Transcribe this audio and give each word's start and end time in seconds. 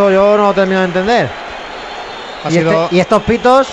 esto 0.00 0.10
yo 0.10 0.36
no 0.36 0.54
termino 0.54 0.80
de 0.80 0.86
entender. 0.86 1.28
Ha 2.44 2.48
Y, 2.48 2.52
sido- 2.52 2.84
este- 2.84 2.96
y 2.96 3.00
estos 3.00 3.22
pitos 3.22 3.68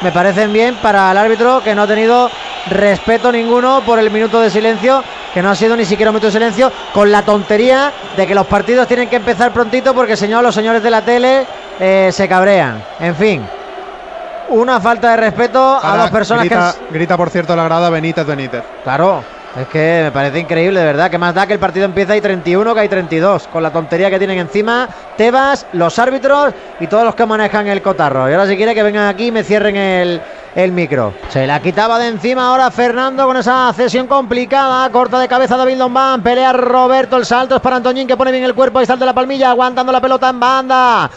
me 0.00 0.10
parecen 0.10 0.52
bien 0.52 0.74
para 0.76 1.12
el 1.12 1.16
árbitro 1.18 1.62
que 1.62 1.74
no 1.74 1.82
ha 1.82 1.86
tenido 1.86 2.28
respeto 2.70 3.30
ninguno 3.30 3.82
por 3.86 3.98
el 3.98 4.10
minuto 4.10 4.40
de 4.40 4.50
silencio, 4.50 5.04
que 5.32 5.42
no 5.42 5.50
ha 5.50 5.54
sido 5.54 5.76
ni 5.76 5.84
siquiera 5.84 6.10
un 6.10 6.14
minuto 6.14 6.26
de 6.26 6.32
silencio, 6.32 6.72
con 6.92 7.12
la 7.12 7.22
tontería 7.22 7.92
de 8.16 8.26
que 8.26 8.34
los 8.34 8.46
partidos 8.46 8.88
tienen 8.88 9.08
que 9.08 9.16
empezar 9.16 9.52
prontito 9.52 9.94
porque 9.94 10.16
no 10.28 10.42
los 10.42 10.54
señores 10.54 10.82
de 10.82 10.90
la 10.90 11.02
tele 11.02 11.46
eh, 11.78 12.10
se 12.12 12.28
cabrean. 12.28 12.82
En 12.98 13.14
fin, 13.14 13.46
una 14.48 14.80
falta 14.80 15.10
de 15.10 15.16
respeto 15.18 15.78
a 15.80 15.96
dos 15.96 16.10
personas 16.10 16.42
que... 16.42 16.48
grita, 16.48 16.70
han- 16.70 16.74
grita, 16.90 17.16
por 17.16 17.30
cierto, 17.30 17.54
la 17.54 17.64
grada 17.64 17.90
Benítez 17.90 18.26
Benítez. 18.26 18.64
Claro, 18.82 19.24
es 19.60 19.68
que 19.68 20.00
me 20.04 20.10
parece 20.10 20.40
increíble, 20.40 20.80
de 20.80 20.86
verdad. 20.86 21.10
Que 21.10 21.18
más 21.18 21.34
da 21.34 21.46
que 21.46 21.52
el 21.52 21.58
partido 21.58 21.84
empieza 21.84 22.14
hay 22.14 22.20
31 22.20 22.74
que 22.74 22.80
hay 22.80 22.88
32. 22.88 23.46
Con 23.48 23.62
la 23.62 23.70
tontería 23.70 24.10
que 24.10 24.18
tienen 24.18 24.38
encima 24.38 24.88
Tebas, 25.16 25.66
los 25.72 25.98
árbitros 25.98 26.52
y 26.80 26.86
todos 26.88 27.04
los 27.04 27.14
que 27.14 27.24
manejan 27.24 27.68
el 27.68 27.80
cotarro. 27.80 28.28
Y 28.28 28.32
ahora 28.32 28.48
si 28.48 28.56
quiere 28.56 28.74
que 28.74 28.82
vengan 28.82 29.06
aquí 29.06 29.26
y 29.26 29.30
me 29.30 29.44
cierren 29.44 29.76
el, 29.76 30.20
el 30.56 30.72
micro. 30.72 31.14
Se 31.28 31.46
la 31.46 31.60
quitaba 31.60 31.98
de 31.98 32.08
encima 32.08 32.48
ahora 32.48 32.70
Fernando 32.70 33.26
con 33.26 33.36
esa 33.36 33.72
cesión 33.74 34.08
complicada. 34.08 34.90
Corta 34.90 35.20
de 35.20 35.28
cabeza 35.28 35.56
David 35.56 35.76
Lombán. 35.76 36.22
Pelea 36.22 36.52
Roberto. 36.52 37.16
El 37.16 37.24
salto 37.24 37.54
es 37.54 37.60
para 37.60 37.76
Antoñín 37.76 38.08
que 38.08 38.16
pone 38.16 38.32
bien 38.32 38.44
el 38.44 38.54
cuerpo. 38.54 38.80
Ahí 38.80 38.86
salta 38.86 39.04
la 39.06 39.14
palmilla 39.14 39.50
aguantando 39.50 39.92
la 39.92 40.00
pelota 40.00 40.30
en 40.30 40.40
banda. 40.40 41.10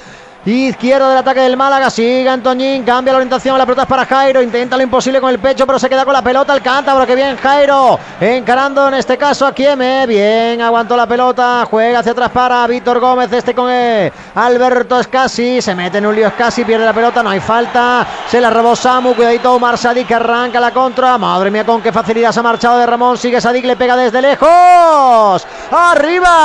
Izquierdo 0.48 1.10
del 1.10 1.18
ataque 1.18 1.42
del 1.42 1.58
Málaga, 1.58 1.90
sigue 1.90 2.30
Antoñín, 2.30 2.84
cambia 2.84 3.12
la 3.12 3.18
orientación, 3.18 3.58
la 3.58 3.66
pelota 3.66 3.82
es 3.82 3.88
para 3.90 4.06
Jairo, 4.06 4.42
intenta 4.42 4.78
lo 4.78 4.84
imposible 4.84 5.20
con 5.20 5.30
el 5.30 5.40
pecho, 5.40 5.68
pero 5.68 5.78
se 5.78 5.90
queda 5.90 6.06
con 6.06 6.14
la 6.14 6.22
pelota, 6.22 6.54
el 6.54 6.62
cántabro, 6.62 7.06
que 7.06 7.16
bien 7.16 7.36
Jairo, 7.36 8.00
encarando 8.22 8.88
en 8.88 8.94
este 8.94 9.18
caso 9.18 9.46
a 9.46 9.54
Kieme, 9.54 10.08
bien, 10.08 10.62
aguantó 10.62 10.96
la 10.96 11.06
pelota, 11.06 11.68
juega 11.70 12.00
hacia 12.00 12.14
atrás 12.14 12.30
para 12.30 12.66
Víctor 12.66 13.02
Gómez, 13.02 13.30
este 13.34 13.54
con 13.54 13.70
eh, 13.70 14.10
Alberto 14.36 14.98
Escasi, 14.98 15.62
se 15.62 15.76
mete 15.76 15.98
en 15.98 16.06
un 16.06 16.16
lío 16.16 16.28
Escasi, 16.28 16.64
pierde 16.64 16.86
la 16.86 16.94
pelota, 16.94 17.22
no 17.22 17.30
hay 17.30 17.42
falta, 17.42 18.08
se 18.30 18.40
la 18.40 18.50
robó 18.50 18.74
Samu, 18.74 19.16
cuidadito 19.16 19.54
Omar 19.54 19.78
Sadik, 19.78 20.10
arranca 20.14 20.62
la 20.62 20.72
contra, 20.72 21.18
madre 21.18 21.52
mía 21.52 21.66
con 21.66 21.82
qué 21.82 21.92
facilidad 21.92 22.32
se 22.32 22.40
ha 22.40 22.44
marchado 22.44 22.78
de 22.78 22.86
Ramón, 22.86 23.18
sigue 23.18 23.42
Sadik, 23.42 23.66
le 23.66 23.76
pega 23.76 23.98
desde 23.98 24.22
lejos, 24.22 25.46
arriba. 25.72 26.38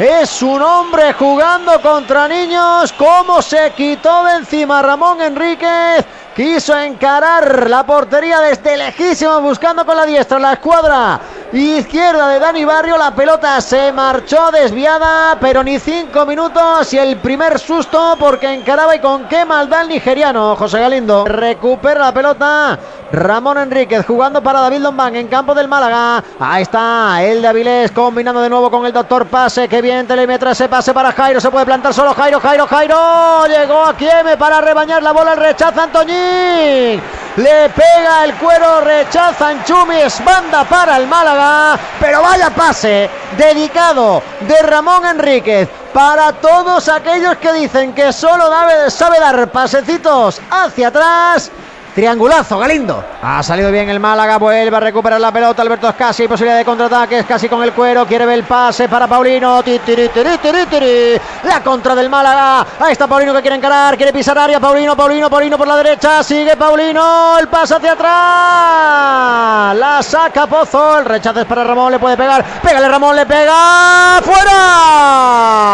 Es 0.00 0.40
un 0.40 0.62
hombre 0.62 1.12
jugando 1.12 1.78
contra 1.82 2.26
niños. 2.26 2.90
¿Cómo 2.96 3.42
se 3.42 3.70
quitó 3.72 4.24
de 4.24 4.36
encima 4.36 4.80
Ramón 4.80 5.20
Enríquez? 5.20 6.06
Quiso 6.34 6.74
encarar 6.78 7.68
la 7.68 7.84
portería 7.84 8.40
desde 8.40 8.78
lejísimo, 8.78 9.42
buscando 9.42 9.84
con 9.84 9.98
la 9.98 10.06
diestra 10.06 10.38
la 10.38 10.54
escuadra 10.54 11.20
izquierda 11.52 12.28
de 12.28 12.38
Dani 12.38 12.64
Barrio. 12.64 12.96
La 12.96 13.14
pelota 13.14 13.60
se 13.60 13.92
marchó 13.92 14.50
desviada, 14.50 15.36
pero 15.40 15.62
ni 15.62 15.78
cinco 15.78 16.24
minutos. 16.26 16.92
Y 16.92 16.98
el 16.98 17.16
primer 17.16 17.58
susto 17.58 18.16
porque 18.18 18.52
encaraba 18.52 18.94
y 18.94 19.00
con 19.00 19.26
qué 19.28 19.44
maldad 19.44 19.82
el 19.82 19.88
nigeriano 19.88 20.56
José 20.56 20.80
Galindo. 20.80 21.24
Recupera 21.24 22.00
la 22.00 22.12
pelota. 22.12 22.78
Ramón 23.12 23.58
Enríquez 23.58 24.06
jugando 24.06 24.40
para 24.40 24.60
David 24.60 24.78
Lombán 24.78 25.16
en 25.16 25.26
campo 25.26 25.54
del 25.54 25.66
Málaga. 25.66 26.22
Ahí 26.38 26.62
está 26.62 27.22
el 27.22 27.42
de 27.42 27.48
Avilés 27.48 27.90
combinando 27.90 28.40
de 28.40 28.48
nuevo 28.48 28.70
con 28.70 28.86
el 28.86 28.92
doctor 28.92 29.26
Pase. 29.26 29.68
Que 29.68 29.82
bien 29.82 30.06
telemetra 30.06 30.52
ese 30.52 30.68
pase 30.68 30.94
para 30.94 31.12
Jairo. 31.12 31.40
Se 31.40 31.50
puede 31.50 31.66
plantar 31.66 31.92
solo 31.92 32.14
Jairo, 32.14 32.40
Jairo, 32.40 32.66
Jairo. 32.66 33.46
Llegó 33.46 33.84
a 33.84 33.96
Kieme 33.96 34.36
para 34.36 34.60
rebañar 34.60 35.02
la 35.02 35.12
bola. 35.12 35.32
El 35.32 35.38
rechaza 35.38 35.82
Antoñín. 35.82 37.00
Le 37.36 37.70
pega 37.70 38.24
el 38.24 38.34
cuero, 38.34 38.80
rechaza 38.80 39.48
Anchumis. 39.48 40.24
Banda 40.24 40.64
para 40.64 40.96
el 40.96 41.06
Málaga. 41.06 41.78
Pero 42.00 42.22
vaya 42.22 42.50
pase 42.50 43.08
dedicado 43.36 44.22
de 44.40 44.62
Ramón 44.62 45.06
Enríquez. 45.06 45.68
Para 45.92 46.32
todos 46.32 46.88
aquellos 46.88 47.36
que 47.36 47.52
dicen 47.52 47.92
que 47.92 48.12
solo 48.12 48.44
sabe 48.88 49.20
dar 49.20 49.48
pasecitos 49.50 50.40
hacia 50.50 50.88
atrás. 50.88 51.50
Triangulazo, 51.94 52.58
Galindo. 52.58 53.04
Ha 53.22 53.42
salido 53.42 53.70
bien 53.70 53.88
el 53.88 54.00
Málaga, 54.00 54.38
vuelve 54.38 54.76
a 54.76 54.80
recuperar 54.80 55.20
la 55.20 55.32
pelota. 55.32 55.62
Alberto 55.62 55.88
Escasi, 55.88 56.28
posibilidad 56.28 56.58
de 56.58 56.64
contraataque. 56.64 57.18
Escasi 57.20 57.48
con 57.48 57.62
el 57.62 57.72
cuero, 57.72 58.06
quiere 58.06 58.26
ver 58.26 58.38
el 58.38 58.44
pase 58.44 58.88
para 58.88 59.06
Paulino. 59.06 59.62
Ti, 59.62 59.80
tiri, 59.80 60.08
tiri, 60.08 60.38
tiri, 60.38 60.66
tiri. 60.66 61.20
La 61.44 61.60
contra 61.62 61.94
del 61.94 62.08
Málaga. 62.08 62.66
Ahí 62.78 62.92
está 62.92 63.06
Paulino 63.06 63.34
que 63.34 63.40
quiere 63.40 63.56
encarar, 63.56 63.96
quiere 63.96 64.12
pisar 64.12 64.38
área. 64.38 64.60
Paulino, 64.60 64.96
Paulino, 64.96 65.28
Paulino 65.28 65.58
por 65.58 65.66
la 65.68 65.76
derecha. 65.76 66.22
Sigue 66.22 66.56
Paulino, 66.56 67.38
el 67.38 67.48
pase 67.48 67.74
hacia 67.74 67.92
atrás. 67.92 69.76
La 69.76 70.00
saca 70.02 70.46
Pozo. 70.46 70.98
El 70.98 71.04
rechazo 71.04 71.40
es 71.40 71.46
para 71.46 71.64
Ramón, 71.64 71.92
le 71.92 71.98
puede 71.98 72.16
pegar. 72.16 72.44
Pégale 72.62 72.88
Ramón, 72.88 73.16
le 73.16 73.26
pega. 73.26 74.20
¡Fuera! 74.22 75.70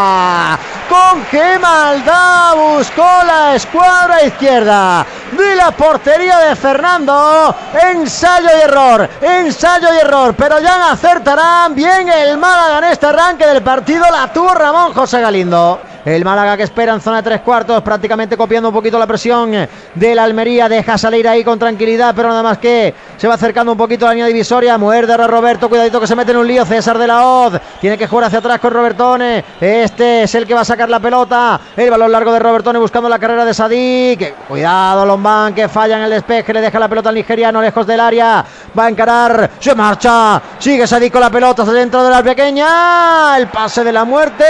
Con 0.89 1.25
qué 1.25 1.59
maldad 1.59 2.55
buscó 2.55 3.05
la 3.25 3.55
escuadra 3.55 4.23
izquierda 4.23 5.05
de 5.31 5.55
la 5.55 5.71
portería 5.71 6.37
de 6.39 6.55
Fernando. 6.55 7.53
Ensayo 7.91 8.47
y 8.57 8.61
error, 8.61 9.09
ensayo 9.21 9.93
y 9.93 9.97
error, 9.97 10.33
pero 10.35 10.59
ya 10.59 10.91
acertarán 10.91 11.75
bien 11.75 12.07
el 12.07 12.37
Málaga 12.37 12.77
en 12.79 12.83
este 12.85 13.07
arranque 13.07 13.45
del 13.45 13.61
partido. 13.61 14.05
La 14.09 14.31
tuvo 14.31 14.53
Ramón 14.53 14.93
José 14.93 15.19
Galindo. 15.19 15.81
El 16.07 16.23
Málaga 16.23 16.55
que 16.55 16.63
espera 16.63 16.93
en 16.93 17.01
zona 17.01 17.17
de 17.17 17.23
tres 17.23 17.41
cuartos, 17.41 17.83
prácticamente 17.83 18.37
copiando 18.37 18.69
un 18.69 18.73
poquito 18.73 18.97
la 18.97 19.05
presión 19.05 19.51
de 19.93 20.15
la 20.15 20.23
Almería. 20.23 20.69
Deja 20.69 20.97
salir 20.97 21.27
ahí 21.27 21.43
con 21.43 21.59
tranquilidad, 21.59 22.13
pero 22.15 22.29
nada 22.29 22.41
más 22.41 22.59
que 22.59 22.95
se 23.17 23.27
va 23.27 23.33
acercando 23.33 23.73
un 23.73 23.77
poquito 23.77 24.05
a 24.05 24.09
la 24.09 24.13
línea 24.13 24.27
divisoria. 24.27 24.77
Muerde 24.77 25.11
ahora 25.11 25.27
Roberto, 25.27 25.67
cuidadito 25.67 25.99
que 25.99 26.07
se 26.07 26.15
mete 26.15 26.31
en 26.31 26.37
un 26.37 26.47
lío. 26.47 26.65
César 26.65 26.97
de 26.97 27.07
la 27.07 27.27
Hoz 27.27 27.59
tiene 27.81 27.97
que 27.97 28.07
jugar 28.07 28.27
hacia 28.27 28.39
atrás 28.39 28.57
con 28.61 28.71
Robertone. 28.71 29.43
Este 29.59 30.23
es 30.23 30.33
el 30.35 30.47
que 30.47 30.53
va 30.53 30.61
a 30.61 30.65
sacar 30.65 30.89
la 30.89 31.01
pelota. 31.01 31.59
El 31.75 31.91
balón 31.91 32.09
largo 32.09 32.31
de 32.31 32.39
Robertone 32.39 32.79
buscando 32.79 33.09
la 33.09 33.19
carrera 33.19 33.43
de 33.43 33.53
Sadik. 33.53 34.33
Cuidado, 34.47 35.05
Lombán 35.05 35.53
que 35.53 35.67
falla 35.67 35.97
en 35.97 36.03
el 36.03 36.11
despeje. 36.11 36.53
Le 36.53 36.61
deja 36.61 36.79
la 36.79 36.87
pelota 36.87 37.09
al 37.09 37.15
nigeriano 37.15 37.61
lejos 37.61 37.85
del 37.85 37.99
área. 37.99 38.45
Va 38.79 38.85
a 38.85 38.89
encarar. 38.89 39.49
Se 39.59 39.75
marcha. 39.75 40.41
Sigue 40.57 40.87
Sadik 40.87 41.11
con 41.11 41.19
la 41.19 41.29
pelota 41.29 41.63
hacia 41.63 41.73
dentro 41.73 42.01
de 42.01 42.11
la 42.11 42.23
pequeña. 42.23 43.37
El 43.37 43.47
pase 43.47 43.83
de 43.83 43.91
la 43.91 44.05
muerte. 44.05 44.45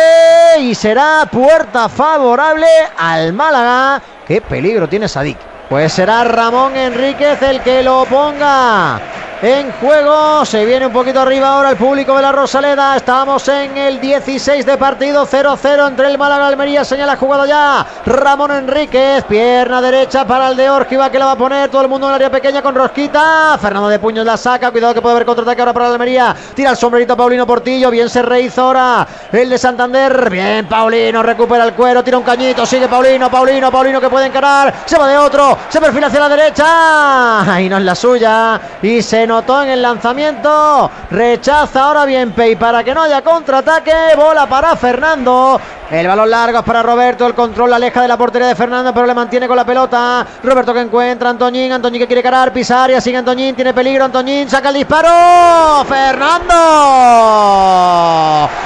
Y 0.59 0.75
será 0.75 1.27
puerta 1.47 1.87
favorable 1.87 2.67
al 2.97 3.31
Málaga. 3.31 4.01
Qué 4.27 4.41
peligro 4.41 4.89
tiene 4.89 5.07
Sadik. 5.07 5.37
Pues 5.69 5.93
será 5.93 6.25
Ramón 6.25 6.75
Enríquez 6.75 7.41
el 7.41 7.61
que 7.61 7.81
lo 7.83 8.03
ponga 8.03 8.99
en 9.41 9.71
juego. 9.73 10.45
Se 10.45 10.65
viene 10.65 10.87
un 10.87 10.93
poquito 10.93 11.21
arriba 11.21 11.49
ahora 11.49 11.69
el 11.69 11.77
público 11.77 12.15
de 12.15 12.21
la 12.21 12.31
Rosaleda. 12.31 12.95
Estamos 12.95 13.47
en 13.47 13.77
el 13.77 13.99
16 13.99 14.65
de 14.65 14.77
partido 14.77 15.27
0-0 15.27 15.87
entre 15.87 16.07
el 16.07 16.17
Málaga 16.17 16.45
y 16.45 16.47
Almería. 16.47 16.83
Señala 16.83 17.15
jugado 17.17 17.45
ya 17.45 17.85
Ramón 18.05 18.51
Enríquez. 18.51 19.23
Pierna 19.25 19.81
derecha 19.81 20.25
para 20.25 20.49
el 20.49 20.57
de 20.57 20.69
Orgiva 20.69 21.11
que 21.11 21.19
la 21.19 21.25
va 21.25 21.31
a 21.33 21.37
poner. 21.37 21.69
Todo 21.69 21.83
el 21.83 21.87
mundo 21.87 22.07
en 22.07 22.11
el 22.11 22.15
área 22.15 22.31
pequeña 22.31 22.61
con 22.61 22.73
Rosquita. 22.73 23.57
Fernando 23.61 23.89
de 23.89 23.99
Puños 23.99 24.25
la 24.25 24.37
saca. 24.37 24.71
Cuidado 24.71 24.93
que 24.93 25.01
puede 25.01 25.15
haber 25.15 25.25
contraataque 25.25 25.61
ahora 25.61 25.73
para 25.73 25.87
la 25.87 25.93
Almería. 25.93 26.35
Tira 26.55 26.71
el 26.71 26.77
sombrerito 26.77 27.15
Paulino 27.15 27.45
Portillo. 27.45 27.91
Bien 27.91 28.09
se 28.09 28.21
rehizo 28.21 28.63
ahora 28.63 29.07
el 29.31 29.49
de 29.49 29.57
Santander. 29.57 30.29
Bien 30.29 30.67
Paulino 30.67 31.21
recupera 31.21 31.63
el 31.63 31.73
cuero. 31.73 32.03
Tira 32.03 32.17
un 32.17 32.23
cañito. 32.23 32.65
Sigue 32.65 32.87
Paulino. 32.87 33.29
Paulino. 33.29 33.71
Paulino 33.71 34.01
que 34.01 34.09
puede 34.09 34.27
encarar. 34.27 34.73
Se 34.85 34.97
va 34.97 35.07
de 35.07 35.17
otro. 35.17 35.57
Se 35.69 35.79
perfila 35.79 36.07
hacia 36.07 36.19
la 36.21 36.29
derecha. 36.29 37.53
Ahí 37.53 37.69
no 37.69 37.77
es 37.77 37.83
la 37.83 37.93
suya. 37.93 38.59
Y 38.81 39.01
se 39.01 39.26
notó 39.27 39.61
en 39.61 39.69
el 39.69 39.81
lanzamiento. 39.81 40.89
Rechaza 41.11 41.83
ahora 41.83 42.05
bien 42.05 42.31
Pei 42.31 42.55
para 42.55 42.83
que 42.83 42.93
no 42.93 43.03
haya 43.03 43.21
contraataque. 43.21 43.93
Bola 44.15 44.47
para 44.47 44.75
Fernando. 44.75 45.59
El 45.89 46.05
balón 46.05 46.29
largo 46.29 46.59
es 46.59 46.65
para 46.65 46.83
Roberto. 46.83 47.25
El 47.25 47.33
control 47.33 47.71
aleja 47.71 48.01
de 48.01 48.09
la 48.09 48.17
portería 48.17 48.49
de 48.49 48.55
Fernando, 48.55 48.93
pero 48.93 49.05
le 49.05 49.13
mantiene 49.13 49.47
con 49.47 49.55
la 49.55 49.63
pelota. 49.65 50.27
Roberto 50.43 50.73
que 50.73 50.81
encuentra 50.81 51.29
a 51.29 51.31
Antoñín. 51.31 51.71
Antoñín 51.71 52.01
que 52.01 52.07
quiere 52.07 52.21
carar. 52.21 52.51
Pisar 52.51 52.91
y 52.91 52.99
sigue 52.99 53.15
Antoñín. 53.15 53.55
Tiene 53.55 53.73
peligro. 53.73 54.03
Antoñín 54.03 54.49
saca 54.49 54.67
el 54.67 54.75
disparo. 54.75 55.85
Fernando. 55.85 56.53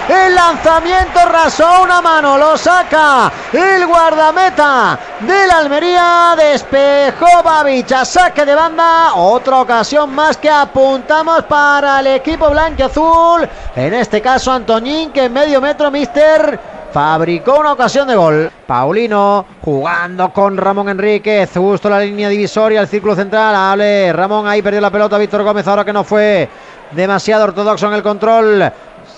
El 0.10 0.34
lanzamiento 0.34 1.19
rasó 1.31 1.84
una 1.84 2.01
mano. 2.01 2.40
Lo 2.40 2.57
saca 2.57 3.31
el 3.54 3.86
guardameta 3.86 4.98
de 5.19 5.46
la 5.46 5.60
Almería. 5.60 6.34
Despejó 6.36 7.44
Babicha. 7.44 8.04
Saque 8.04 8.46
de 8.46 8.56
banda. 8.56 9.13
Otra 9.13 9.60
ocasión 9.60 10.16
más 10.16 10.38
que 10.38 10.50
apuntamos 10.50 11.44
para 11.44 12.00
el 12.00 12.07
equipo 12.07 12.50
blanco-azul. 12.50 13.48
En 13.75 13.94
este 13.94 14.22
caso, 14.22 14.51
Antoñín 14.51 15.12
que 15.12 15.25
en 15.25 15.34
medio 15.34 15.62
metro, 15.62 15.92
mister 15.92 16.71
fabricó 16.92 17.60
una 17.60 17.74
ocasión 17.74 18.08
de 18.08 18.16
gol. 18.16 18.52
Paulino 18.68 19.46
jugando 19.62 20.32
con 20.32 20.58
Ramón 20.58 20.90
Enríquez, 20.90 21.52
justo 21.54 21.90
la 21.90 22.00
línea 22.00 22.30
divisoria, 22.30 22.82
el 22.82 22.88
círculo 22.88 23.16
central. 23.16 23.56
Hable 23.56 24.14
Ramón 24.14 24.48
ahí 24.48 24.62
perdió 24.62 24.82
la 24.82 24.92
pelota. 24.92 25.18
Víctor 25.18 25.44
Gómez 25.44 25.68
ahora 25.68 25.86
que 25.86 25.94
no 25.94 26.04
fue 26.04 26.48
demasiado 26.92 27.46
ortodoxo 27.46 27.88
en 27.88 27.94
el 27.94 28.04
control. 28.04 28.72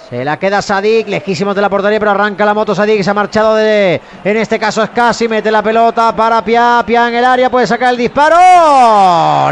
Se 0.10 0.24
la 0.24 0.38
queda 0.38 0.62
Sadik, 0.62 1.08
lejísimos 1.08 1.56
de 1.56 1.62
la 1.62 1.70
portería, 1.70 2.00
pero 2.00 2.12
arranca 2.12 2.46
la 2.46 2.54
moto 2.54 2.76
Sadik, 2.76 3.02
se 3.02 3.10
ha 3.10 3.14
marchado 3.14 3.56
de, 3.56 4.00
en 4.24 4.38
este 4.38 4.60
caso 4.60 4.84
es 4.84 4.92
casi, 4.92 5.28
mete 5.28 5.50
la 5.50 5.64
pelota 5.64 6.16
para 6.16 6.44
Pia, 6.44 6.84
Pia 6.86 7.08
en 7.08 7.16
el 7.16 7.26
área, 7.26 7.50
puede 7.50 7.66
sacar 7.66 7.90
el 7.90 7.98
disparo. 7.98 8.36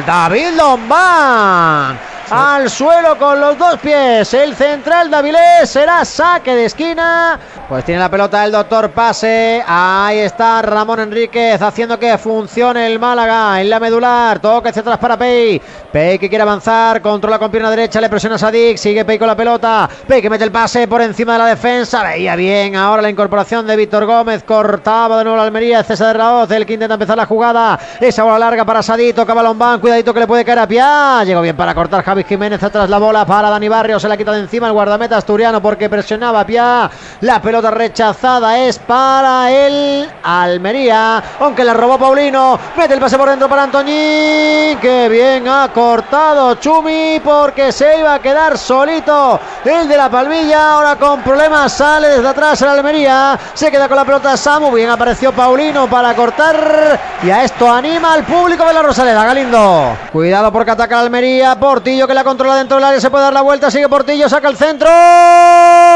David 0.06 0.50
Lombán 0.56 2.11
al 2.32 2.70
suelo 2.70 3.18
con 3.18 3.42
los 3.42 3.58
dos 3.58 3.78
pies. 3.80 4.34
El 4.34 4.56
central 4.56 5.12
de 5.12 5.18
Avilés 5.18 5.70
será 5.70 6.06
saque 6.06 6.56
de 6.56 6.66
esquina. 6.66 7.38
Pues 7.68 7.84
tiene 7.84 8.00
la 8.00 8.10
pelota 8.10 8.46
el 8.46 8.54
doctor 8.54 8.90
Pase. 8.92 9.62
Ahí 9.68 10.20
está 10.20 10.62
Ramón 10.62 11.02
Enríquez 11.02 11.62
haciendo 11.62 12.00
que 12.00 12.18
funcione 12.18 12.88
el 12.88 13.00
Málaga 13.00 13.60
en 13.60 13.70
la 13.70 13.82
medular. 13.82 14.40
Toque 14.40 14.70
hacia 14.70 14.82
atrás 14.82 14.98
para 14.98 15.18
Pei. 15.18 15.62
Pei 15.92 16.18
que 16.18 16.30
quiere 16.30 16.44
avanzar. 16.44 17.02
Controla 17.02 17.38
con 17.38 17.52
pierna 17.52 17.70
derecha. 17.70 18.00
Le 18.00 18.10
presiona 18.10 18.38
a 18.38 18.40
Sadik. 18.40 18.78
Sigue 18.78 19.04
Pei 19.04 19.20
con 19.20 19.28
la 19.28 19.36
pelota. 19.36 19.90
Pei 20.08 20.22
que 20.22 20.30
mete 20.30 20.46
el 20.46 20.52
pase 20.52 20.88
por 20.88 21.02
encima 21.02 21.34
de 21.34 21.40
la 21.40 21.46
defensa. 21.48 22.02
Veía 22.02 22.38
bien 22.38 22.78
ahora 22.78 23.02
la 23.02 23.10
incorporación 23.10 23.68
de 23.68 23.76
Víctor 23.76 24.06
Gómez. 24.06 24.44
Cortaba 24.44 25.18
de 25.18 25.26
nuevo 25.26 25.38
la 25.38 25.44
Almería. 25.44 25.84
César 25.84 26.16
Raoz. 26.16 26.50
El 26.52 26.66
que 26.66 26.76
intenta 26.76 26.94
empezar 26.94 27.18
la 27.18 27.26
jugada. 27.26 27.78
Esa 28.00 28.24
bola 28.24 28.40
larga 28.40 28.64
para 28.64 28.82
Sadik. 28.82 29.16
Toca 29.16 29.34
Balombán. 29.34 29.82
Cuidadito 29.82 30.14
que 30.14 30.22
le 30.22 30.28
puede 30.28 30.46
caer 30.46 30.60
a 30.60 30.68
Pia. 30.68 31.24
Llegó 31.26 31.42
bien 31.42 31.58
para 31.58 31.76
cortar 31.76 32.04
Javi 32.04 32.21
Jiménez. 32.24 32.62
Atrás 32.62 32.90
la 32.90 32.98
bola 32.98 33.26
para 33.26 33.50
Dani 33.50 33.68
Barrio. 33.68 34.00
Se 34.00 34.08
la 34.08 34.18
quita 34.18 34.32
de 34.32 34.40
encima 34.40 34.68
el 34.68 34.74
guardameta 34.74 35.18
asturiano 35.18 35.62
porque 35.62 35.90
presionaba 35.90 36.46
Pia. 36.46 36.90
La 37.22 37.42
pelota 37.42 37.72
rechazada 37.72 38.60
es 38.60 38.80
para 38.80 39.52
el 39.52 40.10
Almería. 40.24 41.24
Aunque 41.40 41.64
la 41.64 41.74
robó 41.74 41.98
Paulino. 41.98 42.60
Mete 42.78 42.94
el 42.94 43.00
pase 43.00 43.18
por 43.18 43.30
dentro 43.30 43.50
para 43.50 43.64
Antoñín. 43.64 44.78
Que 44.80 45.08
bien 45.10 45.48
ha 45.48 45.70
cortado 45.74 46.56
Chumi 46.56 47.20
porque 47.24 47.72
se 47.72 48.00
iba 48.00 48.16
a 48.16 48.20
quedar 48.20 48.58
solito 48.58 49.40
el 49.66 49.88
de 49.88 49.98
la 49.98 50.10
palmilla. 50.10 50.74
Ahora 50.74 50.96
con 50.96 51.22
problemas 51.22 51.74
sale 51.74 52.10
desde 52.10 52.28
atrás 52.28 52.62
el 52.62 52.70
Almería. 52.70 53.40
Se 53.54 53.72
queda 53.72 53.88
con 53.88 53.98
la 53.98 54.06
pelota 54.06 54.38
Samu. 54.38 54.72
Bien 54.72 54.90
apareció 54.90 55.32
Paulino 55.32 55.88
para 55.88 56.14
cortar. 56.16 57.00
Y 57.24 57.30
a 57.30 57.44
esto 57.44 57.70
anima 57.70 58.14
al 58.14 58.24
público 58.24 58.66
de 58.66 58.74
la 58.74 58.82
Rosaleda. 58.82 59.24
Galindo. 59.24 59.98
Cuidado 60.12 60.52
porque 60.52 60.72
ataca 60.72 61.00
Almería. 61.00 61.56
Portillo 61.60 62.08
que 62.12 62.16
la 62.16 62.24
controla 62.26 62.58
dentro 62.58 62.76
del 62.76 62.84
área. 62.84 63.00
Se 63.00 63.10
puede 63.10 63.24
dar 63.24 63.34
la 63.34 63.42
vuelta. 63.42 63.72
Sigue 63.72 63.88
Portillo. 63.88 64.28
Saca 64.28 64.50
el 64.50 64.58
centro. 64.58 64.90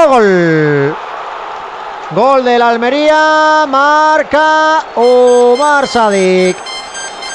Gol. 0.08 0.96
Gol 2.12 2.44
del 2.46 2.62
Almería. 2.62 3.66
Marca 3.68 4.86
Omar 4.96 5.86
Sadik. 5.88 6.56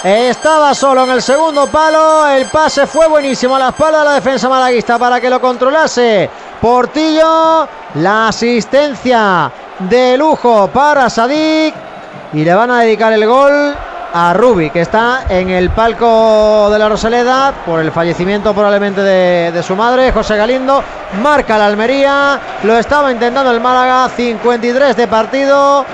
Estaba 0.02 0.74
solo 0.74 1.04
en 1.04 1.10
el 1.10 1.20
segundo 1.22 1.66
palo. 1.66 2.26
El 2.28 2.46
pase 2.46 2.86
fue 2.86 3.06
buenísimo 3.06 3.56
a 3.56 3.58
la 3.58 3.68
espalda 3.68 3.98
de 3.98 4.04
la 4.06 4.14
defensa 4.14 4.48
malaguista 4.48 4.98
para 4.98 5.20
que 5.20 5.28
lo 5.28 5.40
controlase. 5.40 6.30
Portillo. 6.60 7.68
La 7.96 8.28
asistencia 8.28 9.52
de 9.78 10.16
lujo 10.16 10.68
para 10.72 11.10
Sadik. 11.10 11.74
Y 12.32 12.44
le 12.44 12.54
van 12.54 12.70
a 12.70 12.80
dedicar 12.80 13.12
el 13.12 13.26
gol 13.26 13.76
a 14.12 14.32
Rubi, 14.32 14.70
que 14.70 14.80
está 14.80 15.24
en 15.28 15.50
el 15.50 15.70
palco 15.70 16.68
de 16.70 16.78
la 16.78 16.88
Rosaleda 16.88 17.52
por 17.64 17.80
el 17.80 17.92
fallecimiento 17.92 18.54
probablemente 18.54 19.00
de, 19.02 19.62
su 19.62 19.76
madre, 19.76 20.12
José 20.12 20.36
Galindo. 20.36 20.82
Marca 21.22 21.58
la 21.58 21.66
Almería, 21.66 22.40
lo 22.62 22.76
estaba 22.76 23.12
intentando 23.12 23.50
el 23.50 23.60
Málaga, 23.60 24.08
53 24.08 24.96
de 24.96 25.08
partido. 25.08 25.84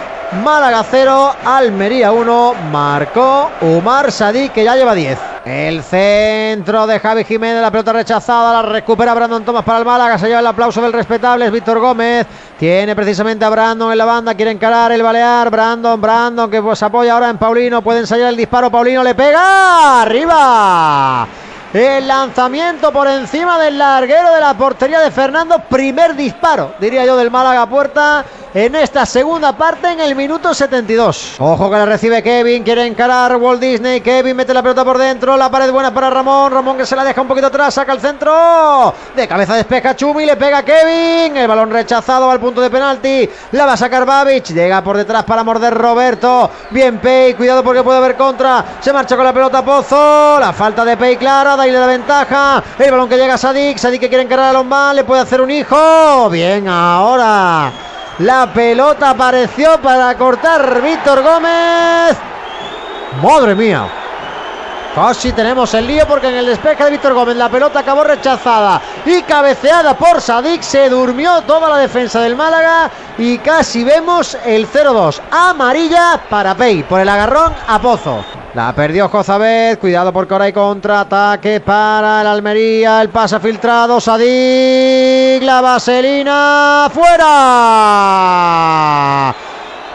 Málaga 0.45 0.85
0, 0.91 1.35
Almería 1.45 2.13
1, 2.13 2.55
marcó 2.73 3.51
Umar 3.61 4.11
Sadí 4.11 4.49
que 4.49 4.65
ya 4.65 4.75
lleva 4.75 4.95
10. 4.95 5.36
El 5.47 5.85
centro 5.85 6.89
de 6.89 6.99
Javi 6.99 7.23
Jiménez, 7.23 7.63
la 7.63 7.71
pelota 7.71 7.93
rechazada, 7.93 8.53
la 8.61 8.69
recupera 8.69 9.15
Brandon 9.15 9.45
Thomas 9.45 9.63
para 9.63 9.79
el 9.79 9.85
Málaga, 9.85 10.19
se 10.19 10.27
lleva 10.27 10.41
el 10.41 10.47
aplauso 10.49 10.83
del 10.83 10.93
respetable, 10.93 11.47
es 11.47 11.53
Víctor 11.53 11.79
Gómez, 11.79 12.27
tiene 12.59 12.97
precisamente 12.97 13.45
a 13.45 13.49
Brandon 13.49 13.93
en 13.93 13.99
la 13.99 14.05
banda, 14.07 14.35
quiere 14.35 14.51
encarar 14.51 14.91
el 14.91 15.05
Balear, 15.05 15.49
Brandon, 15.49 16.01
Brandon 16.01 16.51
que 16.51 16.61
pues 16.61 16.83
apoya 16.83 17.15
ahora 17.15 17.31
en 17.31 17.39
Paulino, 17.39 17.81
puede 17.81 18.01
ensayar 18.01 18.31
el 18.31 18.37
disparo, 18.37 18.73
Paulino 18.73 19.05
le 19.05 19.15
pega, 19.15 20.03
arriba. 20.03 21.29
El 21.73 22.09
lanzamiento 22.09 22.91
por 22.91 23.07
encima 23.07 23.57
del 23.61 23.79
larguero 23.79 24.33
de 24.33 24.41
la 24.41 24.55
portería 24.55 24.99
de 24.99 25.11
Fernando. 25.11 25.59
Primer 25.69 26.17
disparo, 26.17 26.75
diría 26.81 27.05
yo, 27.05 27.17
del 27.17 27.31
Málaga 27.31 27.67
puerta 27.67 28.25
en 28.55 28.75
esta 28.75 29.05
segunda 29.05 29.57
parte 29.57 29.93
en 29.93 30.01
el 30.01 30.15
minuto 30.15 30.55
72. 30.55 31.37
Ojo 31.39 31.71
que 31.71 31.77
la 31.77 31.87
recibe 31.87 32.23
Kevin, 32.23 32.63
quiere 32.63 32.87
encarar 32.87 33.37
Walt 33.37 33.61
Disney. 33.61 34.01
Kevin 34.01 34.37
mete 34.37 34.55
la 34.55 34.63
pelota 34.63 34.85
por 34.85 34.99
dentro, 34.99 35.37
la 35.37 35.51
pared 35.51 35.71
buena 35.71 35.93
para 35.93 36.11
Ramón. 36.11 36.53
Ramón 36.53 36.77
que 36.77 36.87
se 36.87 36.97
la 36.97 37.05
deja 37.05 37.21
un 37.21 37.29
poquito 37.29 37.49
atrás, 37.49 37.75
saca 37.75 37.93
el 37.93 38.01
centro. 38.01 38.95
De 39.15 39.29
cabeza 39.29 39.55
despeja 39.55 39.95
Chumi, 39.95 40.25
le 40.25 40.37
pega 40.37 40.63
Kevin. 40.63 41.37
El 41.37 41.49
balón 41.49 41.71
rechazado 41.71 42.31
al 42.31 42.41
punto 42.41 42.61
de 42.61 42.71
penalti. 42.71 43.29
La 43.53 43.67
va 43.67 43.75
a 43.75 43.77
sacar 43.77 44.05
Babich. 44.07 44.53
Llega 44.53 44.83
por 44.83 44.97
detrás 44.97 45.25
para 45.25 45.45
morder 45.45 45.75
Roberto. 45.75 46.51
Bien 46.71 46.99
Pei, 46.99 47.35
cuidado 47.35 47.63
porque 47.63 47.83
puede 47.83 47.99
haber 47.99 48.17
contra. 48.17 48.65
Se 48.81 48.93
marcha 48.93 49.17
con 49.17 49.25
la 49.25 49.33
pelota 49.33 49.65
Pozo. 49.65 50.39
La 50.41 50.53
falta 50.53 50.85
de 50.85 50.97
Pei 50.97 51.17
clara, 51.17 51.57
da 51.57 51.67
y 51.67 51.71
le 51.71 51.79
da 51.79 51.87
ventaja. 51.87 52.63
El 52.79 52.91
balón 52.91 53.09
que 53.09 53.17
llega 53.17 53.35
a 53.35 53.39
Sadik. 53.39 53.79
Sadik 53.79 54.01
que 54.01 54.09
quiere 54.09 54.25
encarar 54.25 54.51
a 54.51 54.53
Lombán, 54.53 54.97
le 54.97 55.05
puede 55.05 55.23
hacer 55.23 55.41
un 55.41 55.51
hijo. 55.51 56.31
Bien, 56.31 56.69
ahora. 56.69 57.96
La 58.19 58.51
pelota 58.51 59.11
apareció 59.11 59.79
para 59.83 60.17
cortar 60.17 60.81
Víctor 60.81 61.23
Gómez. 61.23 62.17
Madre 63.23 63.55
mía. 63.55 64.06
Casi 64.97 65.33
tenemos 65.33 65.73
el 65.75 65.87
lío 65.87 66.07
porque 66.09 66.29
en 66.29 66.37
el 66.37 66.47
despeje 66.47 66.83
de 66.83 66.93
Víctor 66.93 67.13
Gómez 67.13 67.37
la 67.37 67.51
pelota 67.51 67.81
acabó 67.81 68.03
rechazada 68.03 68.81
y 69.05 69.21
cabeceada 69.25 69.93
por 69.93 70.23
Sadik. 70.23 70.63
Se 70.63 70.89
durmió 70.89 71.43
toda 71.43 71.69
la 71.69 71.77
defensa 71.77 72.23
del 72.23 72.35
Málaga 72.35 72.91
y 73.19 73.37
casi 73.37 73.85
vemos 73.85 74.39
el 74.47 74.67
0-2. 74.67 75.21
Amarilla 75.31 76.19
para 76.31 76.55
Pei 76.55 76.83
por 76.83 76.99
el 76.99 77.11
agarrón 77.11 77.53
a 77.69 77.79
Pozo. 77.79 78.25
La 78.55 78.73
perdió 78.75 79.11
Jozabed. 79.11 79.79
Cuidado 79.79 80.15
porque 80.15 80.33
ahora 80.33 80.47
hay 80.47 80.55
contraataque 80.55 81.61
para 81.61 82.23
el 82.23 82.27
Almería. 82.29 83.03
El 83.03 83.11
pase 83.11 83.39
filtrado. 83.39 84.01
Sadik. 84.01 85.43
La 85.43 85.61
vaselina. 85.61 86.89
¡Fuera! 86.91 87.27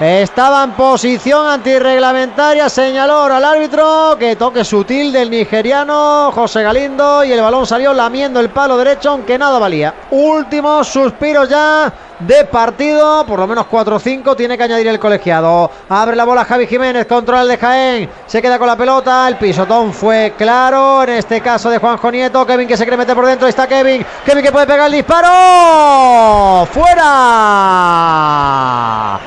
Estaba 0.02 0.64
en 0.64 0.72
posición 0.72 1.46
antirreglamentaria, 1.46 2.70
señaló 2.70 3.22
al 3.26 3.46
árbitro 3.46 4.16
que 4.18 4.36
toque 4.36 4.66
sutil 4.66 5.14
del 5.14 5.30
nigeriano 5.30 6.32
José 6.32 6.64
Galindo 6.64 7.24
y 7.24 7.32
el 7.32 7.40
balón 7.40 7.68
salió 7.68 7.94
lamiendo 7.94 8.40
el 8.40 8.50
palo 8.50 8.78
derecho 8.78 9.12
aunque 9.12 9.38
nada 9.38 9.60
valía. 9.60 9.94
Últimos 10.10 10.88
suspiros 10.88 11.48
ya 11.48 11.94
de 12.26 12.46
partido, 12.46 13.26
por 13.26 13.40
lo 13.40 13.48
menos 13.48 13.66
4-5 13.68 14.36
tiene 14.36 14.58
que 14.58 14.64
añadir 14.64 14.88
el 14.88 15.00
colegiado. 15.00 15.72
Abre 15.90 16.16
la 16.16 16.24
bola 16.24 16.46
Javi 16.46 16.68
Jiménez, 16.68 17.06
controla 17.06 17.42
el 17.42 17.48
de 17.48 17.58
Jaén, 17.58 18.10
se 18.26 18.42
queda 18.42 18.58
con 18.58 18.68
la 18.68 18.76
pelota, 18.76 19.28
el 19.28 19.38
pisotón 19.38 19.94
fue 19.94 20.34
claro, 20.38 21.04
en 21.04 21.10
este 21.10 21.42
caso 21.42 21.70
de 21.70 21.78
Juanjo 21.78 22.12
Nieto, 22.12 22.46
Kevin 22.46 22.68
que 22.68 22.78
se 22.78 22.84
quiere 22.84 22.98
meter 22.98 23.16
por 23.16 23.26
dentro, 23.26 23.46
ahí 23.46 23.52
está 23.52 23.68
Kevin, 23.68 24.06
Kevin 24.26 24.44
que 24.44 24.52
puede 24.52 24.68
pegar 24.68 24.88
el 24.88 24.94
disparo, 24.94 26.66
fuera. 26.72 28.12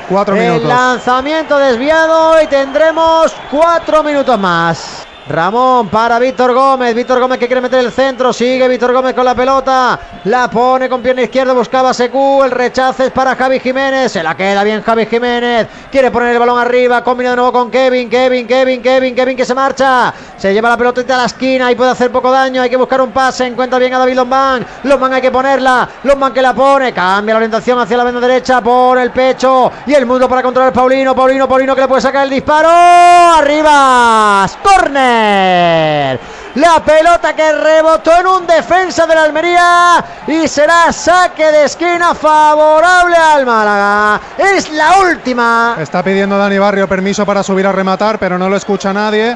Cuatro 0.09 0.35
minutos. 0.35 0.63
El 0.63 0.67
lanzamiento 0.67 1.57
desviado 1.57 2.41
y 2.41 2.47
tendremos 2.47 3.35
cuatro 3.51 4.03
minutos 4.03 4.39
más. 4.39 5.04
Ramón 5.27 5.89
para 5.89 6.19
Víctor 6.19 6.53
Gómez. 6.53 6.93
Víctor 6.93 7.19
Gómez 7.19 7.39
que 7.39 7.47
quiere 7.47 7.61
meter 7.61 7.79
el 7.79 7.91
centro. 7.91 8.31
Sigue 8.31 8.67
Víctor 8.67 8.93
Gómez 8.93 9.15
con 9.15 9.25
la 9.25 9.33
pelota. 9.33 9.99
La 10.25 10.49
pone 10.49 10.87
con 10.87 11.01
pierna 11.01 11.23
izquierda. 11.23 11.53
Buscaba 11.53 11.93
Secu. 11.93 12.43
El 12.43 12.51
rechace 12.51 13.07
es 13.07 13.11
para 13.11 13.35
Javi 13.35 13.59
Jiménez. 13.59 14.11
Se 14.11 14.21
la 14.21 14.37
queda 14.37 14.63
bien 14.63 14.83
Javi 14.83 15.07
Jiménez. 15.07 15.67
Quiere 15.91 16.11
poner 16.11 16.33
el 16.33 16.39
balón 16.39 16.59
arriba. 16.59 17.03
Combina 17.03 17.31
de 17.31 17.37
nuevo 17.37 17.51
con 17.51 17.71
Kevin. 17.71 18.09
Kevin, 18.09 18.45
Kevin, 18.45 18.81
Kevin, 18.83 19.15
Kevin 19.15 19.35
que 19.35 19.45
se 19.45 19.55
marcha. 19.55 20.13
Se 20.45 20.53
lleva 20.53 20.69
la 20.69 20.77
pelotita 20.77 21.15
a 21.15 21.17
la 21.17 21.25
esquina 21.25 21.71
y 21.71 21.75
puede 21.75 21.89
hacer 21.89 22.11
poco 22.11 22.29
daño. 22.29 22.61
Hay 22.61 22.69
que 22.69 22.77
buscar 22.77 23.01
un 23.01 23.11
pase. 23.11 23.47
Encuentra 23.47 23.79
bien 23.79 23.95
a 23.95 23.97
David 23.97 24.13
Lombán. 24.13 24.63
Lombán 24.83 25.11
hay 25.11 25.19
que 25.19 25.31
ponerla. 25.31 25.89
Lombán 26.03 26.33
que 26.33 26.41
la 26.43 26.53
pone. 26.53 26.93
Cambia 26.93 27.33
la 27.33 27.37
orientación 27.37 27.79
hacia 27.79 27.97
la 27.97 28.03
banda 28.03 28.19
derecha. 28.19 28.61
Por 28.61 28.99
el 28.99 29.09
pecho. 29.09 29.71
Y 29.87 29.95
el 29.95 30.05
mundo 30.05 30.29
para 30.29 30.43
controlar 30.43 30.71
Paulino. 30.71 31.15
Paulino, 31.15 31.47
Paulino 31.47 31.73
que 31.73 31.81
le 31.81 31.87
puede 31.87 32.03
sacar 32.03 32.25
el 32.25 32.29
disparo. 32.29 32.69
Arriba. 32.69 34.47
Corner. 34.61 36.19
La 36.53 36.79
pelota 36.85 37.35
que 37.35 37.51
rebotó 37.51 38.11
en 38.19 38.27
un 38.27 38.45
defensa 38.45 39.07
de 39.07 39.15
la 39.15 39.23
Almería 39.23 40.05
y 40.27 40.47
será 40.47 40.93
saque 40.93 41.51
de 41.51 41.65
esquina 41.65 42.13
favorable 42.13 43.15
al 43.15 43.47
Málaga. 43.47 44.21
Es 44.37 44.71
la 44.71 44.99
última. 44.99 45.75
Está 45.79 46.03
pidiendo 46.03 46.37
Dani 46.37 46.59
Barrio 46.59 46.87
permiso 46.87 47.25
para 47.25 47.41
subir 47.41 47.65
a 47.65 47.71
rematar, 47.71 48.19
pero 48.19 48.37
no 48.37 48.47
lo 48.47 48.55
escucha 48.55 48.93
nadie 48.93 49.35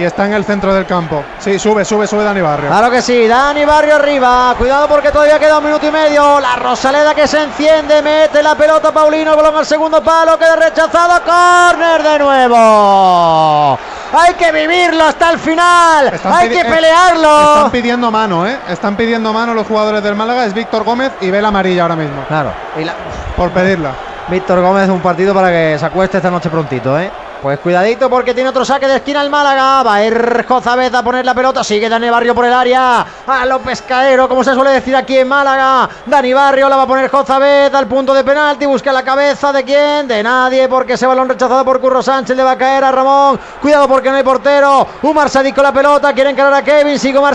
y 0.00 0.04
está 0.04 0.24
en 0.24 0.32
el 0.32 0.44
centro 0.44 0.72
del 0.72 0.86
campo. 0.86 1.22
Sí, 1.38 1.58
sube, 1.58 1.84
sube, 1.84 2.06
sube 2.06 2.24
Dani 2.24 2.40
Barrio. 2.40 2.68
Claro 2.70 2.90
que 2.90 3.02
sí, 3.02 3.26
Dani 3.26 3.66
Barrio 3.66 3.96
arriba. 3.96 4.54
Cuidado 4.56 4.88
porque 4.88 5.10
todavía 5.10 5.38
queda 5.38 5.58
un 5.58 5.64
minuto 5.64 5.86
y 5.86 5.90
medio. 5.90 6.40
La 6.40 6.56
Rosaleda 6.56 7.14
que 7.14 7.26
se 7.26 7.42
enciende, 7.42 8.00
mete 8.00 8.42
la 8.42 8.54
pelota 8.54 8.92
Paulino, 8.92 9.32
el 9.32 9.36
balón 9.36 9.56
al 9.56 9.66
segundo 9.66 10.02
palo, 10.02 10.38
queda 10.38 10.56
rechazado. 10.56 11.20
Corner 11.22 12.02
de 12.02 12.18
nuevo. 12.18 13.78
Hay 14.12 14.34
que 14.34 14.50
vivirlo 14.52 15.04
hasta 15.04 15.30
el 15.32 15.38
final. 15.38 16.08
Están 16.14 16.32
Hay 16.32 16.48
que 16.48 16.64
pelearlo. 16.64 17.54
Están 17.56 17.70
pidiendo 17.70 18.10
mano, 18.10 18.46
¿eh? 18.46 18.58
Están 18.68 18.96
pidiendo 18.96 19.34
mano 19.34 19.52
los 19.52 19.66
jugadores 19.66 20.02
del 20.02 20.14
Málaga. 20.14 20.46
Es 20.46 20.54
Víctor 20.54 20.82
Gómez 20.82 21.12
y 21.20 21.30
ve 21.30 21.42
la 21.42 21.48
amarilla 21.48 21.82
ahora 21.82 21.96
mismo. 21.96 22.24
Claro. 22.26 22.52
La... 22.78 22.94
Por 23.36 23.50
pedirla. 23.50 23.92
Víctor 24.28 24.60
Gómez, 24.62 24.88
un 24.88 25.00
partido 25.00 25.34
para 25.34 25.50
que 25.50 25.76
se 25.78 25.84
acueste 25.84 26.16
esta 26.16 26.30
noche 26.30 26.48
prontito, 26.48 26.98
¿eh? 26.98 27.10
Pues 27.42 27.58
cuidadito 27.60 28.10
porque 28.10 28.34
tiene 28.34 28.50
otro 28.50 28.66
saque 28.66 28.86
de 28.86 28.96
esquina 28.96 29.22
el 29.22 29.30
Málaga. 29.30 29.82
Va 29.82 29.94
a 29.94 30.04
ir 30.04 30.44
Jozabez 30.46 30.92
a 30.92 31.02
poner 31.02 31.24
la 31.24 31.34
pelota. 31.34 31.64
Sigue 31.64 31.88
Dani 31.88 32.10
Barrio 32.10 32.34
por 32.34 32.44
el 32.44 32.52
área. 32.52 33.06
A 33.26 33.46
López 33.46 33.80
Caero, 33.82 34.28
como 34.28 34.44
se 34.44 34.52
suele 34.52 34.72
decir 34.72 34.94
aquí 34.94 35.16
en 35.16 35.26
Málaga. 35.26 35.88
Dani 36.04 36.34
Barrio 36.34 36.68
la 36.68 36.76
va 36.76 36.82
a 36.82 36.86
poner 36.86 37.10
Jozabez 37.10 37.72
al 37.72 37.86
punto 37.86 38.12
de 38.12 38.24
penalti. 38.24 38.66
Busca 38.66 38.92
la 38.92 39.02
cabeza 39.02 39.52
de 39.52 39.64
quién? 39.64 40.06
De 40.06 40.22
nadie 40.22 40.68
porque 40.68 40.94
ese 40.94 41.06
balón 41.06 41.30
rechazado 41.30 41.64
por 41.64 41.80
Curro 41.80 42.02
Sánchez 42.02 42.36
le 42.36 42.42
va 42.42 42.52
a 42.52 42.58
caer 42.58 42.84
a 42.84 42.92
Ramón. 42.92 43.40
Cuidado 43.62 43.88
porque 43.88 44.10
no 44.10 44.16
hay 44.16 44.22
portero. 44.22 44.86
Umar 45.02 45.30
Sadik 45.30 45.54
con 45.54 45.64
la 45.64 45.72
pelota. 45.72 46.12
Quieren 46.12 46.34
encarar 46.34 46.52
a 46.52 46.62
Kevin. 46.62 46.98
Sigue 46.98 47.18
Umar. 47.18 47.34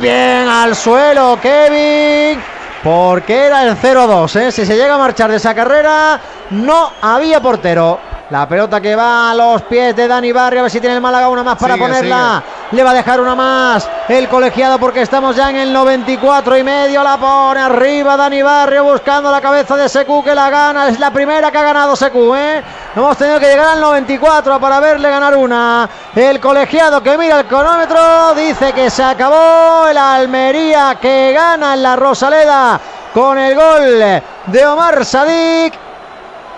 Bien 0.00 0.48
al 0.48 0.74
suelo 0.74 1.38
Kevin. 1.40 2.42
Porque 2.82 3.46
era 3.46 3.62
el 3.62 3.76
0-2. 3.76 4.36
¿eh? 4.40 4.52
Si 4.52 4.66
se 4.66 4.76
llega 4.76 4.96
a 4.96 4.98
marchar 4.98 5.30
de 5.30 5.36
esa 5.36 5.54
carrera, 5.54 6.20
no 6.50 6.90
había 7.00 7.40
portero. 7.40 8.13
La 8.30 8.48
pelota 8.48 8.80
que 8.80 8.96
va 8.96 9.30
a 9.30 9.34
los 9.34 9.62
pies 9.62 9.94
de 9.94 10.08
Dani 10.08 10.32
Barrio. 10.32 10.60
A 10.60 10.62
ver 10.62 10.70
si 10.70 10.80
tiene 10.80 10.96
el 10.96 11.02
Málaga 11.02 11.28
una 11.28 11.42
más 11.42 11.58
para 11.58 11.74
Sigue, 11.74 11.86
ponerla. 11.86 12.42
Le 12.70 12.82
va 12.82 12.90
a 12.90 12.94
dejar 12.94 13.20
una 13.20 13.34
más 13.34 13.88
el 14.08 14.28
colegiado 14.28 14.78
porque 14.78 15.02
estamos 15.02 15.36
ya 15.36 15.50
en 15.50 15.56
el 15.56 15.72
94 15.72 16.56
y 16.56 16.64
medio. 16.64 17.02
La 17.02 17.18
pone 17.18 17.60
arriba 17.60 18.16
Dani 18.16 18.42
Barrio 18.42 18.84
buscando 18.84 19.30
la 19.30 19.42
cabeza 19.42 19.76
de 19.76 19.90
Secu 19.90 20.24
que 20.24 20.34
la 20.34 20.48
gana. 20.48 20.88
Es 20.88 20.98
la 20.98 21.10
primera 21.10 21.50
que 21.50 21.58
ha 21.58 21.62
ganado 21.62 21.94
Secu. 21.94 22.34
¿eh? 22.34 22.62
Hemos 22.96 23.16
tenido 23.18 23.38
que 23.38 23.46
llegar 23.46 23.68
al 23.68 23.80
94 23.82 24.58
para 24.58 24.80
verle 24.80 25.10
ganar 25.10 25.36
una. 25.36 25.88
El 26.16 26.40
colegiado 26.40 27.02
que 27.02 27.18
mira 27.18 27.40
el 27.40 27.46
cronómetro 27.46 28.34
dice 28.34 28.72
que 28.72 28.88
se 28.88 29.04
acabó. 29.04 29.86
El 29.86 29.98
Almería 29.98 30.96
que 30.98 31.32
gana 31.34 31.74
en 31.74 31.82
la 31.82 31.94
Rosaleda 31.94 32.80
con 33.12 33.38
el 33.38 33.54
gol 33.54 34.22
de 34.46 34.66
Omar 34.66 35.04
Sadik. 35.04 35.83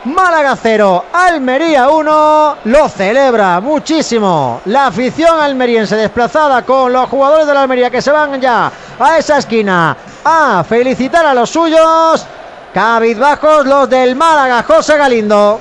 Málaga 0.07 0.55
0, 0.55 1.07
Almería 1.13 1.89
1, 1.89 2.57
lo 2.63 2.89
celebra 2.89 3.61
muchísimo 3.61 4.61
la 4.67 4.87
afición 4.87 5.41
almeriense 5.41 5.97
desplazada 5.97 6.63
con 6.63 6.93
los 6.93 7.09
jugadores 7.09 7.45
de 7.45 7.53
la 7.53 7.63
Almería 7.63 7.91
que 7.91 8.01
se 8.01 8.13
van 8.13 8.41
ya 8.41 8.71
a 9.01 9.19
esa 9.19 9.39
esquina 9.39 9.97
a 10.25 10.63
felicitar 10.63 11.27
a 11.27 11.35
los 11.35 11.51
suyos. 11.51 12.25
Cabizbajos 12.73 13.67
los 13.67 13.91
del 13.91 14.15
Málaga, 14.15 14.63
José 14.63 14.97
Galindo. 14.97 15.59